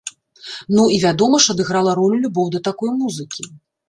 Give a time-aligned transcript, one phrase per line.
[0.75, 3.47] Ну, і, вядома ж, адыграла ролю любоў да такой музыкі.